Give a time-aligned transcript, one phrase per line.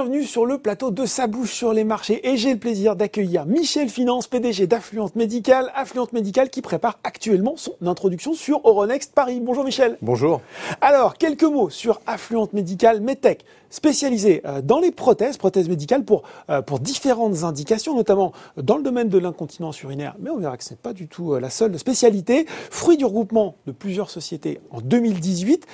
[0.00, 3.44] Bienvenue sur le plateau de Sa bouche sur les marchés et j'ai le plaisir d'accueillir
[3.44, 9.40] Michel Finance, PDG d'Affluente Médicale, Affluente Médicale qui prépare actuellement son introduction sur Euronext Paris.
[9.42, 9.98] Bonjour Michel.
[10.00, 10.40] Bonjour.
[10.80, 16.22] Alors, quelques mots sur Affluente Médicale Medtech, spécialisée euh, dans les prothèses, prothèses médicales pour,
[16.48, 20.64] euh, pour différentes indications, notamment dans le domaine de l'incontinence urinaire, mais on verra que
[20.64, 22.46] ce n'est pas du tout euh, la seule spécialité.
[22.70, 25.66] Fruit du regroupement de plusieurs sociétés en 2018.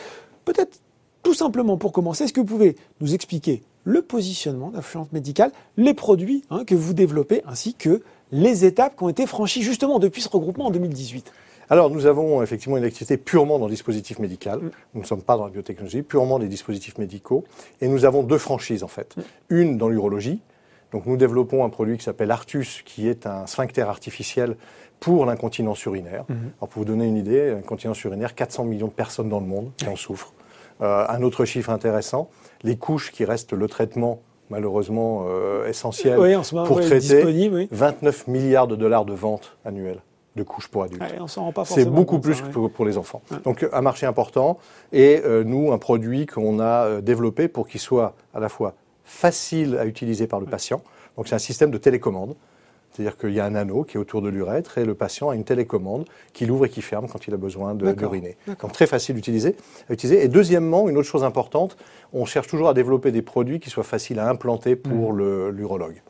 [0.44, 0.80] Peut-être
[1.22, 5.94] tout simplement pour commencer, est-ce que vous pouvez nous expliquer le positionnement d'Affluente Médicale, les
[5.94, 10.20] produits hein, que vous développez, ainsi que les étapes qui ont été franchies justement depuis
[10.20, 11.32] ce regroupement en 2018
[11.68, 14.60] alors, nous avons effectivement une activité purement dans le dispositif médical.
[14.60, 14.70] Mm.
[14.94, 17.42] Nous ne sommes pas dans la biotechnologie, purement des dispositifs médicaux.
[17.80, 19.16] Et nous avons deux franchises, en fait.
[19.16, 19.22] Mm.
[19.50, 20.40] Une dans l'urologie.
[20.92, 24.54] Donc, nous développons un produit qui s'appelle Artus, qui est un sphincter artificiel
[25.00, 26.22] pour l'incontinence urinaire.
[26.30, 26.52] Mm-hmm.
[26.60, 29.72] Alors, pour vous donner une idée, l'incontinence urinaire, 400 millions de personnes dans le monde
[29.76, 30.32] qui en souffrent.
[30.82, 32.28] Euh, un autre chiffre intéressant,
[32.62, 36.16] les couches qui restent le traitement malheureusement euh, essentiel
[36.66, 40.00] pour traiter 29 milliards de dollars de ventes annuelles
[40.36, 41.02] de couches pour adultes.
[41.64, 43.22] C'est beaucoup plus que pour, les enfants.
[43.44, 44.58] Donc un marché important
[44.92, 49.78] et euh, nous un produit qu'on a développé pour qu'il soit à la fois facile
[49.78, 50.82] à utiliser par le patient.
[51.16, 52.36] Donc c'est un système de télécommande.
[52.96, 55.34] C'est-à-dire qu'il y a un anneau qui est autour de l'urètre et le patient a
[55.34, 58.36] une télécommande qui l'ouvre et qui ferme quand il a besoin d'uriner.
[58.62, 59.54] Donc très facile à utiliser.
[59.90, 61.76] Et deuxièmement, une autre chose importante,
[62.14, 65.50] on cherche toujours à développer des produits qui soient faciles à implanter pour mmh.
[65.50, 66.00] l'urologue.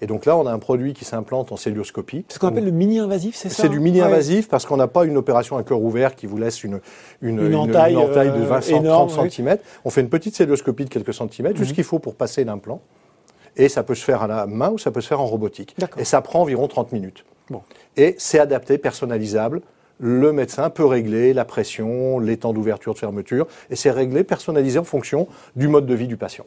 [0.00, 2.24] Et donc là, on a un produit qui s'implante en celluloscopie.
[2.28, 5.04] C'est ce qu'on appelle le mini-invasif, c'est ça C'est du mini-invasif parce qu'on n'a pas
[5.04, 6.80] une opération à cœur ouvert qui vous laisse une,
[7.20, 9.58] une, entaille, de 20 30 cm.
[9.84, 12.80] On fait une petite celluloscopie de quelques centimètres, juste ce qu'il faut pour passer l'implant.
[13.56, 15.76] Et ça peut se faire à la main ou ça peut se faire en robotique.
[15.98, 17.24] Et ça prend environ 30 minutes.
[17.50, 17.62] Bon.
[17.96, 19.62] Et c'est adapté, personnalisable.
[19.98, 24.78] Le médecin peut régler la pression, les temps d'ouverture, de fermeture, et c'est réglé, personnalisé
[24.78, 26.44] en fonction du mode de vie du patient.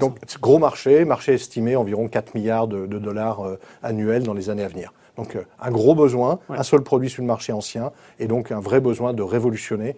[0.00, 4.64] Donc, gros marché, marché estimé environ 4 milliards de, dollars euh, annuels dans les années
[4.64, 4.92] à venir.
[5.16, 8.60] Donc, euh, un gros besoin, un seul produit sur le marché ancien, et donc un
[8.60, 9.96] vrai besoin de révolutionner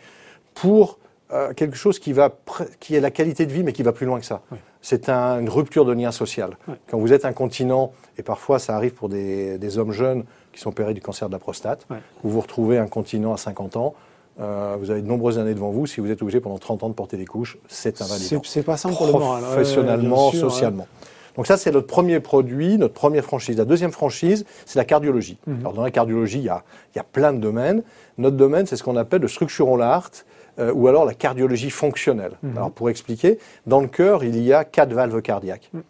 [0.55, 0.99] pour
[1.35, 2.31] euh, quelque chose qui, va
[2.79, 4.43] qui est la qualité de vie, mais qui va plus loin que ça.
[4.81, 6.57] C'est une rupture de lien social.
[6.89, 10.95] Quand vous êtes incontinent, et parfois ça arrive pour des, hommes jeunes qui sont opérés
[10.95, 11.87] du cancer de la prostate,
[12.23, 13.95] vous vous retrouvez incontinent à 50 ans,
[14.41, 15.87] euh, vous avez de nombreuses années devant vous.
[15.87, 18.43] Si vous êtes obligé pendant 30 ans de porter des couches, c'est invalidant.
[18.45, 19.43] C'est pas simple pour le moral.
[19.43, 20.89] Professionnellement, socialement.
[21.37, 23.57] Donc ça, c'est notre premier produit, notre première franchise.
[23.57, 25.39] La deuxième franchise, c'est la cardiologie.
[25.47, 25.61] Mhm.
[25.61, 26.63] Alors dans la cardiologie, il y, a,
[26.95, 27.83] il y a plein de domaines.
[28.19, 30.11] Notre domaine, c'est ce qu'on appelle le structural art,
[30.59, 32.33] euh, ou alors la cardiologie fonctionnelle.
[32.43, 32.57] Mhm.
[32.57, 35.71] Alors pour expliquer, dans le cœur, il y a quatre valves cardiaques.
[35.73, 35.83] Mhm.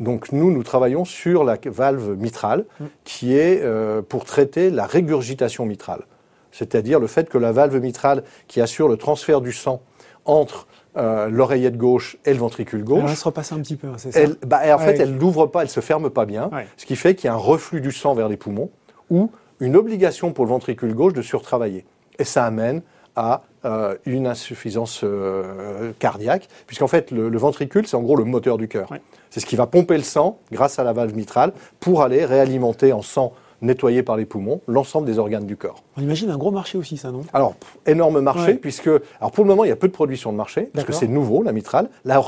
[0.00, 2.88] Donc nous, nous travaillons sur la valve mitrale, mhm.
[3.04, 6.02] qui est euh, pour traiter la régurgitation mitrale.
[6.50, 9.80] C'est-à-dire le fait que la valve mitrale, qui assure le transfert du sang
[10.24, 10.66] entre
[10.98, 13.04] euh, l'oreillette gauche et le ventricule gauche.
[13.08, 15.62] Elle se repasse un petit peu, hein, c'est ça bah, En fait, elle n'ouvre pas,
[15.62, 18.14] elle se ferme pas bien, ce qui fait qu'il y a un reflux du sang
[18.14, 18.70] vers les poumons
[19.08, 19.30] ou
[19.60, 21.86] une obligation pour le ventricule gauche de surtravailler.
[22.18, 22.82] Et ça amène
[23.16, 28.58] à euh, une insuffisance euh, cardiaque, puisqu'en fait, le, ventricule, c'est en gros le moteur
[28.58, 28.88] du cœur.
[29.30, 32.92] C'est ce qui va pomper le sang grâce à la valve mitrale pour aller réalimenter
[32.92, 35.82] en sang nettoyé par les poumons l'ensemble des organes du corps.
[35.96, 37.22] On imagine un gros marché aussi, ça, non?
[37.32, 37.54] Alors,
[37.86, 38.88] énorme marché, puisque,
[39.20, 40.92] alors pour le moment, il y a peu de produits sur le marché, parce que
[40.92, 41.88] c'est nouveau, la mitrale.
[42.04, 42.20] La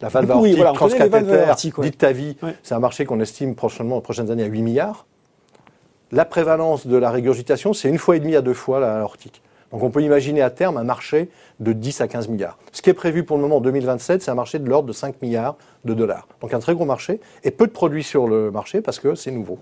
[0.00, 4.30] la valve aortique oui, dite ta vie, c'est un marché qu'on estime prochainement, aux prochaines
[4.30, 5.06] années à 8 milliards.
[6.12, 9.06] La prévalence de la régurgitation, c'est une fois et demie à deux fois la.
[9.74, 12.58] Donc on peut imaginer à terme un marché de 10 à 15 milliards.
[12.70, 14.92] Ce qui est prévu pour le moment en 2027, c'est un marché de l'ordre de
[14.92, 16.28] 5 milliards de dollars.
[16.40, 19.32] Donc un très gros marché et peu de produits sur le marché parce que c'est
[19.32, 19.58] nouveau.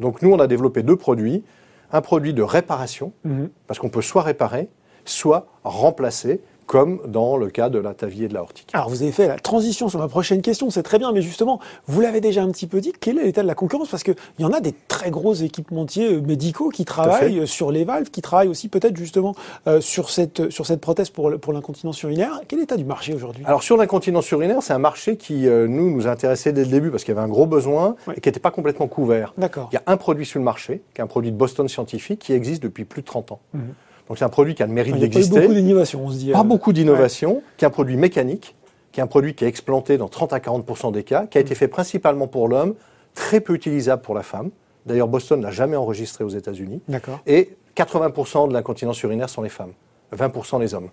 [0.00, 1.44] Donc nous, on a développé deux produits.
[1.92, 3.50] Un produit de réparation, mhm.
[3.68, 4.68] parce qu'on peut soit réparer,
[5.04, 8.68] soit remplacer comme dans le cas de la tavier et de la hortique.
[8.72, 11.60] Alors vous avez fait la transition sur ma prochaine question, c'est très bien, mais justement,
[11.86, 13.88] vous l'avez déjà un petit peu dit, quel est l'état de la concurrence?
[13.88, 17.70] Parce qu'il y en a des très gros équipementiers euh, médicaux qui travaillent euh, sur
[17.70, 19.34] les valves, qui travaillent aussi peut-être justement
[19.66, 22.40] euh, sur, cette, sur cette prothèse pour, pour l'incontinence urinaire.
[22.48, 23.44] Quel est l'état du marché aujourd'hui?
[23.46, 27.04] Alors sur l'incontinence urinaire, c'est un marché qui nous, nous intéressait dès le début parce
[27.04, 29.34] qu'il y avait un gros besoin et qui n'était pas complètement couvert.
[29.36, 29.68] D'accord.
[29.72, 32.18] Il y a un produit sur le marché, qui est un produit de Boston Scientific,
[32.18, 33.40] qui existe depuis plus de 30 ans.
[33.54, 33.60] Mmh.
[34.08, 35.40] Donc c'est un produit qui a le mérite d'exister.
[35.40, 36.32] Pas beaucoup d'innovation, on se dit.
[36.32, 38.54] Pas euh, beaucoup d'innovation, qui est un produit mécanique,
[38.90, 41.40] qui est un produit qui est explanté dans 30 à 40% des cas, qui a
[41.40, 42.74] été fait principalement pour l'homme,
[43.14, 44.50] très peu utilisable pour la femme.
[44.86, 46.80] D'ailleurs, Boston n'a jamais enregistré aux États-Unis.
[46.88, 47.20] D'accord.
[47.26, 49.72] Et 80% de l'incontinence urinaire sont les femmes,
[50.14, 50.90] 20% les hommes.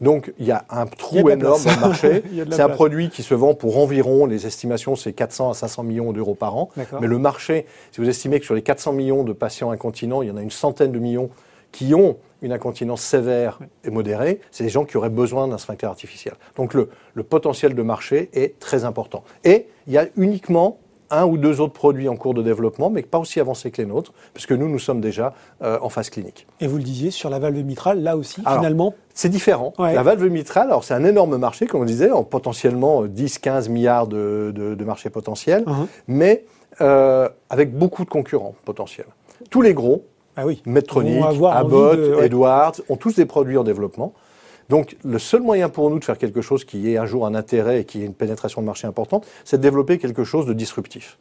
[0.00, 2.22] Donc il y a un trou énorme dans le marché.
[2.50, 6.12] c'est un produit qui se vend pour environ, les estimations, c'est 400 à 500 millions
[6.12, 6.68] d'euros par an.
[7.00, 10.28] Mais le marché, si vous estimez que sur les 400 millions de patients incontinents, il
[10.28, 11.30] y en a une centaine de millions
[11.72, 15.86] qui ont une incontinence sévère et modérée, c'est des gens qui auraient besoin d'un sphincter
[15.86, 16.34] artificiel.
[16.56, 19.24] Donc le, le potentiel de marché est très important.
[19.44, 20.78] Et il y a uniquement
[21.10, 23.86] un ou deux autres produits en cours de développement, mais pas aussi avancés que les
[23.86, 26.46] nôtres, puisque nous, nous sommes déjà euh, en phase clinique.
[26.60, 29.72] Et vous le disiez, sur la valve mitrale, là aussi, finalement C'est différent.
[29.78, 34.06] La valve mitrale, alors c'est un énorme marché, comme on disait, en potentiellement 10-15 milliards
[34.06, 35.86] de, de, marchés potentiels, uh-huh.
[36.08, 36.44] mais
[36.80, 39.06] euh, avec beaucoup de concurrents potentiels.
[39.50, 40.04] Tous les gros,
[40.36, 40.62] ah oui.
[40.66, 44.12] Medtronic, Abbott, Edwards, ont tous des produits en développement.
[44.68, 47.34] Donc le seul moyen pour nous de faire quelque chose qui ait un jour un
[47.34, 50.52] intérêt et qui ait une pénétration de marché importante, c'est de développer quelque chose de
[50.52, 51.18] disruptif.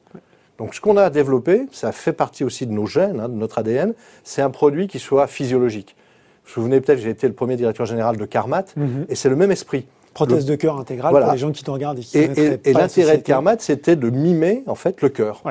[0.57, 3.59] Donc ce qu'on a développé, ça fait partie aussi de nos gènes, hein, de notre
[3.59, 5.95] ADN, c'est un produit qui soit physiologique.
[5.97, 9.05] Vous vous souvenez peut-être, j'ai été le premier directeur général de Carmat, mhm.
[9.09, 9.85] et c'est le même esprit.
[10.13, 13.17] Prothèse de cœur intégrale pour les gens qui te regardent et qui Et, et l'intérêt
[13.17, 15.43] de Carmat, c'était de mimer en fait le cœur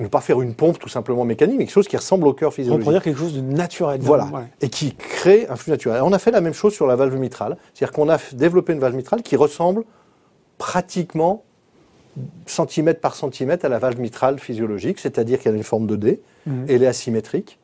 [0.00, 2.52] ne pas faire une pompe tout simplement mécanique, mais quelque chose qui ressemble au cœur
[2.52, 2.88] physiologique.
[2.88, 4.00] On dire quelque chose de naturel.
[4.00, 4.28] Voilà.
[4.60, 6.02] Et qui crée un flux naturel.
[6.02, 7.56] on a fait la même chose sur la valve mitrale.
[7.74, 9.84] C'est-à-dire qu'on a développé une valve mitrale qui ressemble
[10.58, 11.44] pratiquement
[12.46, 16.20] centimètre par centimètre à la valve mitrale physiologique, c'est-à-dire qu'elle a une forme de D,
[16.46, 16.66] mhm.
[16.68, 17.58] elle est asymétrique,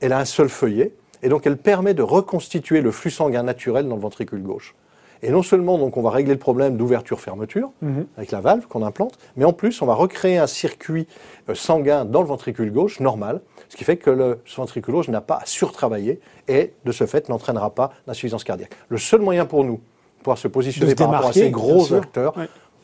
[0.00, 3.88] elle a un seul feuillet, et donc elle permet de reconstituer le flux sanguin naturel
[3.88, 4.74] dans le ventricule gauche.
[5.22, 8.06] Et non seulement donc on va régler le problème d'ouverture-fermeture mhm.
[8.16, 11.06] avec la valve qu'on implante, mais en plus on va recréer un circuit
[11.48, 15.20] euh, sanguin dans le ventricule gauche normal, ce qui fait que le ventricule gauche n'a
[15.20, 18.72] pas à surtravailler et de ce fait n'entraînera pas d'insuffisance cardiaque.
[18.88, 22.34] Le seul moyen pour nous de pouvoir se positionner par rapport à ces gros acteurs,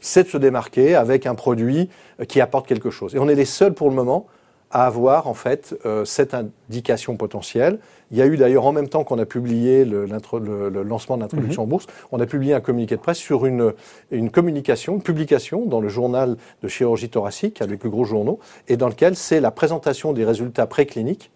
[0.00, 1.88] c'est de se démarquer avec un produit
[2.20, 3.14] euh, qui apporte quelque chose.
[3.14, 4.26] Et on est les seuls pour le moment
[4.75, 7.79] à avoir en fait euh, cette indication potentielle.
[8.11, 11.62] Il y a eu d'ailleurs en même temps qu'on a publié le, lancement de l'introduction
[11.62, 11.71] en mhm.
[11.71, 13.73] bourse, on a publié un communiqué de presse sur une,
[14.11, 18.41] une communication, une publication dans le journal de chirurgie thoracique, avec les plus gros journaux,
[18.67, 21.31] et dans lequel c'est la présentation des résultats précliniques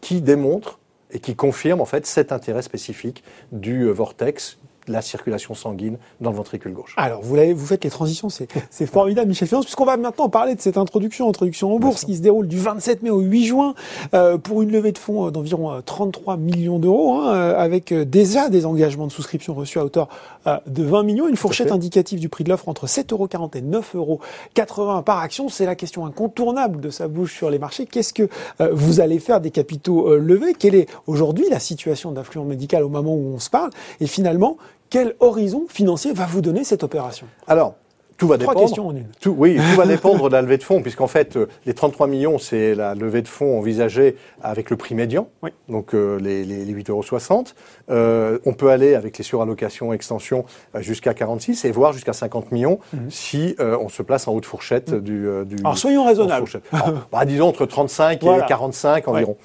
[0.00, 0.78] qui démontrent
[1.10, 4.58] et qui confirment en fait cet intérêt spécifique du euh, vortex,
[4.88, 6.94] la circulation sanguine dans le ventricule gauche.
[6.96, 10.60] Alors, vous, vous faites les transitions, c'est formidable, Michel Finance, puisqu'on va maintenant parler de
[10.60, 13.74] cette introduction, introduction en bourse, qui se déroule du 27 mai au 8 juin,
[14.14, 18.48] euh, pour une levée de fonds euh, d'environ 33 euh, millions d'euros, hein, avec déjà
[18.48, 20.08] des engagements de souscription reçus à hauteur
[20.66, 23.96] de 20 millions, une fourchette indicative du prix de l'offre entre 7,40 euros et 9,80
[23.96, 24.20] euros
[25.02, 25.48] par action.
[25.48, 27.86] C'est la question incontournable de sa bouche sur les marchés.
[27.86, 28.28] Qu'est-ce que
[28.72, 30.54] vous allez faire des capitaux levés?
[30.54, 33.70] Quelle est aujourd'hui la situation d'influence médicale au moment où on se parle?
[34.00, 34.56] Et finalement,
[34.92, 37.26] quel horizon financier va vous donner cette opération?
[37.46, 37.76] Alors,
[38.18, 38.66] tout va Trois dépendre.
[38.66, 39.06] questions en une.
[39.22, 42.08] Tout, oui, tout va dépendre de la levée de fonds, puisqu'en fait, euh, les 33
[42.08, 45.30] millions, c'est la levée de fonds envisagée avec le prix médian,
[45.70, 47.44] donc euh, les, les, 8,60 euros.
[47.88, 50.44] Euh, on peut aller avec les surallocations extensions
[50.80, 53.10] jusqu'à 46 et voire jusqu'à 50 millions mhm.
[53.10, 55.00] si on se place en haute fourchette mhm.
[55.00, 56.46] du, du, Alors soyons raisonnables.
[57.10, 59.38] bah, disons entre 35 et 45 environ.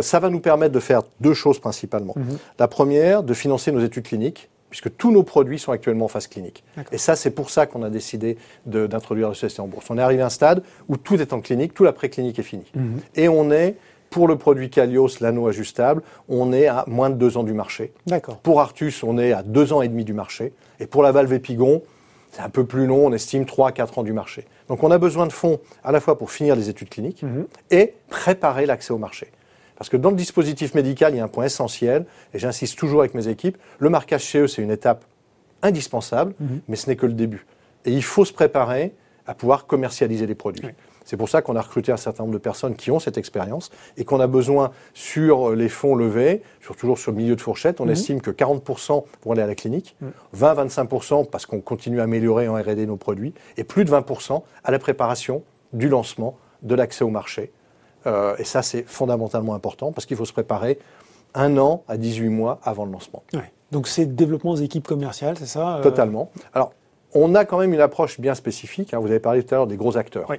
[0.00, 2.14] ça va nous permettre de faire deux choses principalement.
[2.16, 2.38] Mhm.
[2.60, 6.26] La première, de financer nos études cliniques puisque tous nos produits sont actuellement en phase
[6.26, 6.64] clinique.
[6.90, 8.36] Et ça, c'est pour ça qu'on a décidé
[8.66, 9.86] d'introduire le CST en bourse.
[9.88, 12.42] On est arrivé à un stade où tout est en clinique, tout la préclinique est
[12.42, 12.64] fini.
[12.74, 13.00] Mhm.
[13.14, 13.76] Et on est,
[14.10, 17.92] pour le produit Calios, l'anneau ajustable, on est à moins de deux ans du marché.
[18.42, 20.52] Pour Artus, on est à deux ans et demi du marché.
[20.80, 21.80] Et pour la valve Épigon,
[22.32, 24.44] c'est un peu plus long, on estime 3 à 4 ans du marché.
[24.66, 27.46] Donc on a besoin de fonds à la fois pour finir les études cliniques mhm.
[27.70, 29.28] et préparer l'accès au marché.
[29.84, 33.00] Parce que dans le dispositif médical, il y a un point essentiel, et j'insiste toujours
[33.00, 35.04] avec mes équipes, le marquage CE, c'est une étape
[35.60, 36.60] indispensable, mhm.
[36.68, 37.44] mais ce n'est que le début.
[37.84, 38.94] Et il faut se préparer
[39.26, 40.70] à pouvoir commercialiser les produits.
[41.04, 43.70] C'est pour ça qu'on a recruté un certain nombre de personnes qui ont cette expérience
[43.98, 47.82] et qu'on a besoin sur les fonds levés, sur, toujours sur le milieu de fourchette,
[47.82, 47.92] on mhm.
[47.92, 49.98] estime que 40% vont aller à la clinique,
[50.34, 51.26] 20-25% mhm.
[51.26, 54.78] parce qu'on continue à améliorer en R&D nos produits, et plus de 20% à la
[54.78, 55.42] préparation
[55.74, 57.52] du lancement, de l'accès au marché,
[58.06, 60.78] euh, et ça, c'est fondamentalement important parce qu'il faut se préparer
[61.34, 63.22] un an à 18 mois avant le lancement.
[63.72, 65.82] Donc c'est développement des équipes commerciales, c'est ça euh?
[65.82, 66.30] Totalement.
[66.52, 66.72] Alors,
[67.12, 68.94] on a quand même une approche bien spécifique.
[68.94, 68.98] Hein.
[68.98, 70.26] Vous avez parlé tout à l'heure des gros acteurs.
[70.28, 70.36] Oui.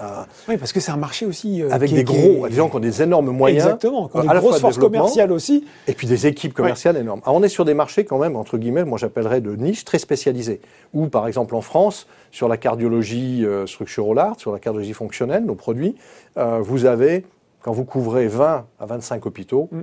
[0.00, 1.62] Euh, oui, parce que c'est un marché aussi.
[1.62, 3.64] Euh, avec des gros, des gens qui ont des énormes moyens.
[3.64, 5.64] Exactement, qui ont des grosses forces commerciales aussi.
[5.86, 7.20] Et puis des équipes commerciales énormes.
[7.24, 9.98] Alors on est sur des marchés quand même, entre guillemets, moi j'appellerais de niche très
[9.98, 10.60] spécialisés.
[10.92, 15.44] Ou par exemple en France, sur la cardiologie euh, structural art, sur la cardiologie fonctionnelle,
[15.44, 15.94] nos produits,
[16.36, 17.24] euh, vous avez,
[17.62, 19.80] quand vous couvrez 20 à 25 hôpitaux, mm.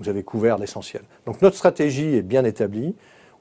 [0.00, 1.02] vous avez couvert l'essentiel.
[1.24, 2.94] Donc notre stratégie est bien établie.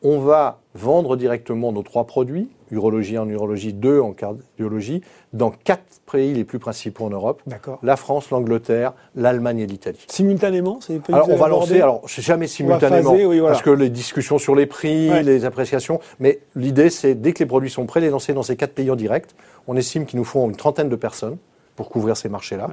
[0.08, 5.02] On va vendre directement nos trois produits, urologie en urologie, deux en cardiologie,
[5.34, 5.82] dans quatre
[6.12, 7.42] pays les plus principaux en Europe.
[7.82, 10.06] La France, l'Angleterre, l'Allemagne et l'Italie.
[10.08, 13.16] Simultanément c'est Alors on va lancer, alors c'est jamais simultanément,
[13.48, 17.48] parce que les discussions sur les prix, les appréciations, mais l'idée c'est dès que les
[17.48, 19.36] produits sont prêts, les lancer dans ces quatre pays en direct.
[19.66, 21.38] On estime qu'il nous faut une trentaine de personnes
[21.76, 22.70] pour couvrir ces marchés-là.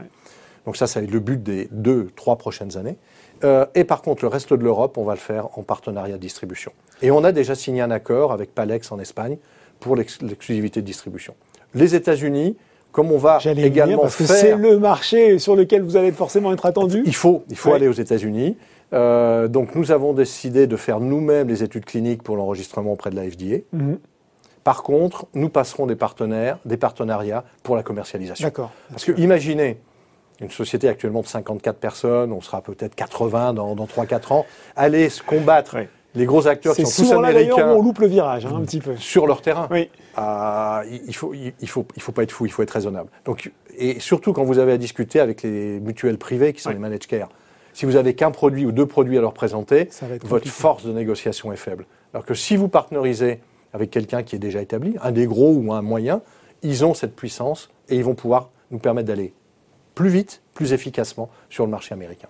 [0.66, 2.96] Donc ça, ça va être le but des deux, trois prochaines années.
[3.44, 6.20] Euh, et par contre, le reste de l'Europe, on va le faire en partenariat de
[6.20, 6.72] distribution.
[7.00, 9.36] Et on a déjà signé un accord avec Palex en Espagne
[9.80, 11.34] pour l'exclusivité de distribution.
[11.74, 12.56] Les États-Unis,
[12.92, 14.26] comme on va également parce faire...
[14.28, 17.02] c'est le marché sur lequel vous allez forcément être attendu.
[17.06, 18.56] Il faut, il faut aller aux États-Unis.
[18.92, 23.16] Euh, donc nous avons décidé de faire nous-mêmes les études cliniques pour l'enregistrement auprès de
[23.16, 23.62] la FDA.
[23.72, 23.98] Mhm.
[24.64, 28.46] Par contre, nous passerons des partenaires, des partenariats pour la commercialisation.
[28.46, 28.70] D'accord.
[28.90, 29.78] Parce que imaginez
[30.42, 34.46] une société actuellement de 54 personnes, on sera peut-être 80 dans, dans 3-4 ans,
[34.76, 35.76] aller se combattre
[36.14, 37.66] les gros acteurs qui sont tous américains.
[37.66, 38.96] Là, on loupe le virage hein, un petit peu.
[38.96, 39.68] Sur leur terrain.
[39.70, 39.88] Oui.
[40.18, 43.08] Euh, il faut, il faut, il faut pas être fou, il faut être raisonnable.
[43.24, 46.78] Donc, et surtout quand vous avez à discuter avec les mutuelles privées qui sont les
[46.78, 47.30] managed care.
[47.72, 49.88] Si vous avez qu'un produit ou deux produits à leur présenter,
[50.24, 51.86] votre force de négociation est faible.
[52.12, 53.40] Alors que si vous partnerisez
[53.72, 56.20] avec quelqu'un qui est déjà établi, un des gros ou un moyen,
[56.62, 59.32] ils ont cette puissance et ils vont pouvoir nous permettre d'aller
[59.94, 62.28] plus vite, plus efficacement sur le marché américain.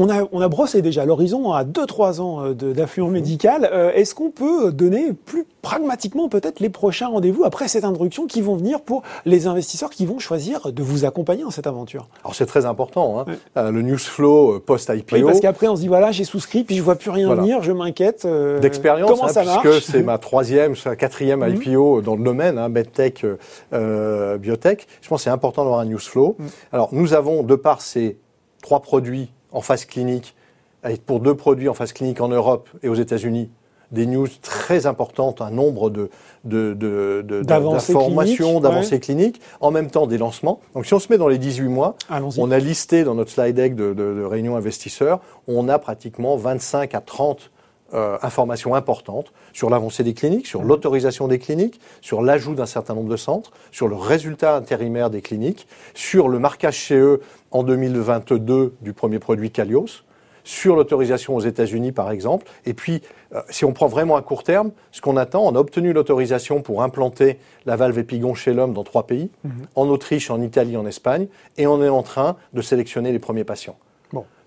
[0.00, 3.68] On a, on a brossé déjà l'horizon à 2-3 ans euh, d'affluence médicale.
[3.72, 8.40] Euh, est-ce qu'on peut donner plus pragmatiquement peut-être les prochains rendez-vous après cette introduction qui
[8.40, 12.06] vont venir pour les investisseurs qui vont choisir de vous accompagner dans cette aventure?
[12.22, 13.24] Alors c'est très important, hein.
[13.56, 15.16] euh, le news flow post-IPO.
[15.16, 17.64] Oui, parce qu'après on se dit voilà j'ai souscrit puis je vois plus rien venir,
[17.64, 18.24] je m'inquiète.
[18.60, 19.68] D'expérience, comment hein, ça marche?
[19.68, 21.60] puisque c'est ma troisième, ma quatrième mhm.
[21.60, 23.26] IPO dans le domaine, hein, medtech,
[23.72, 24.86] biotech.
[25.00, 26.36] Je pense que c'est important d'avoir un news flow.
[26.38, 26.46] Mhm.
[26.70, 28.16] Alors nous avons de par ces
[28.62, 30.34] trois produits en phase clinique,
[30.82, 33.50] avec pour deux produits en phase clinique en Europe et aux États-Unis,
[33.90, 36.10] des news très importantes, un nombre de,
[36.44, 40.60] d'informations, d'avancées cliniques, en même temps des lancements.
[40.74, 41.96] Donc si on se met dans les 18 mois,
[42.36, 46.94] on a listé dans notre slide deck de, de réunion investisseurs, on a pratiquement 25
[46.94, 47.50] à 30
[47.94, 50.68] euh, informations importantes sur l'avancée des cliniques, sur mmh.
[50.68, 55.22] l'autorisation des cliniques, sur l'ajout d'un certain nombre de centres, sur le résultat intérimaire des
[55.22, 60.04] cliniques, sur le marquage chez eux en 2022 du premier produit Calios,
[60.44, 62.46] sur l'autorisation aux États-Unis par exemple.
[62.66, 63.00] Et puis,
[63.34, 66.60] euh, si on prend vraiment à court terme, ce qu'on attend, on a obtenu l'autorisation
[66.60, 69.50] pour implanter la valve épigon chez l'homme dans trois pays, mmh.
[69.76, 71.26] en Autriche, en Italie, en Espagne,
[71.56, 73.76] et on est en train de sélectionner les premiers patients.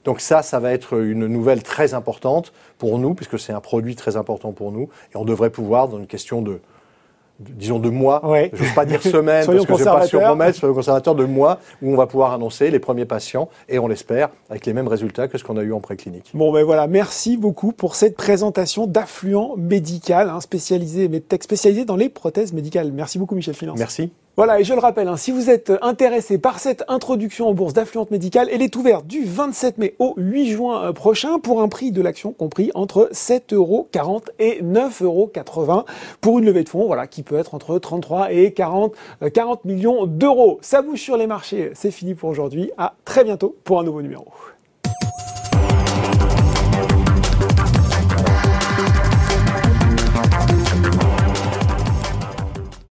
[0.03, 3.95] Donc ça, ça va être une nouvelle très importante pour nous, puisque c'est un produit
[3.95, 6.59] très important pour nous, et on devrait pouvoir, dans une question de,
[7.39, 10.57] disons de mois, je ne veux pas dire semaine, parce que je ne pas surpromettre,
[10.57, 14.29] soyons conservateur de mois, où on va pouvoir annoncer les premiers patients, et on l'espère,
[14.49, 16.31] avec les mêmes résultats que ce qu'on a eu en préclinique.
[16.33, 21.09] Bon ben voilà, merci beaucoup pour cette présentation d'affluent médical, hein, spécialisé,
[21.41, 22.91] spécialisé dans les prothèses médicales.
[22.91, 23.77] Merci beaucoup Michel Finance.
[23.77, 24.11] Merci.
[24.37, 27.73] Voilà, et je le rappelle, hein, si vous êtes intéressé par cette introduction en bourse
[27.73, 31.67] d'affluente médicale, elle est ouverte du 27 mai au 8 juin euh, prochain pour un
[31.67, 33.89] prix de l'action compris entre 7,40 euros
[34.39, 35.31] et 9,80 euros
[36.21, 38.95] pour une levée de fonds, voilà, qui peut être entre 33 et 40,
[39.33, 40.59] 40 euh, millions d'euros.
[40.61, 42.71] Ça bouge sur les marchés, c'est fini pour aujourd'hui.
[42.77, 44.27] À très bientôt pour un nouveau numéro.